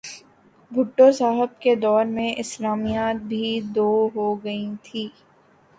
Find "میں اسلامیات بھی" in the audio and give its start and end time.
2.07-3.43